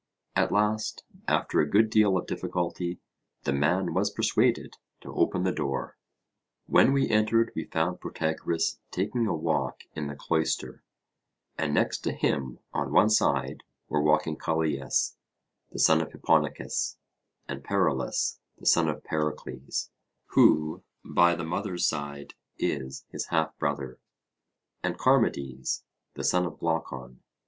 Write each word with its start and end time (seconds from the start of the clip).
At 0.35 0.51
last, 0.51 1.03
after 1.27 1.59
a 1.61 1.69
good 1.69 1.91
deal 1.91 2.17
of 2.17 2.25
difficulty, 2.25 2.97
the 3.43 3.53
man 3.53 3.93
was 3.93 4.09
persuaded 4.09 4.77
to 5.01 5.13
open 5.13 5.43
the 5.43 5.51
door. 5.51 5.95
When 6.65 6.91
we 6.91 7.07
entered, 7.07 7.51
we 7.55 7.65
found 7.65 8.01
Protagoras 8.01 8.79
taking 8.89 9.27
a 9.27 9.35
walk 9.35 9.81
in 9.93 10.07
the 10.07 10.15
cloister; 10.15 10.81
and 11.55 11.71
next 11.71 11.99
to 11.99 12.13
him, 12.13 12.57
on 12.73 12.91
one 12.91 13.11
side, 13.11 13.61
were 13.89 14.01
walking 14.01 14.37
Callias, 14.37 15.17
the 15.71 15.77
son 15.77 16.01
of 16.01 16.11
Hipponicus, 16.11 16.97
and 17.47 17.63
Paralus, 17.63 18.39
the 18.57 18.65
son 18.65 18.87
of 18.89 19.03
Pericles, 19.03 19.91
who, 20.33 20.81
by 21.05 21.35
the 21.35 21.43
mother's 21.45 21.87
side, 21.87 22.33
is 22.57 23.05
his 23.09 23.27
half 23.27 23.55
brother, 23.59 23.99
and 24.81 24.97
Charmides, 24.97 25.83
the 26.15 26.23
son 26.23 26.47
of 26.47 26.57
Glaucon. 26.57 27.21